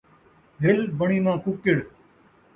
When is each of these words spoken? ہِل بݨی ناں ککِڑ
ہِل 0.61 0.79
بݨی 0.97 1.17
ناں 1.25 1.37
ککِڑ 1.43 1.77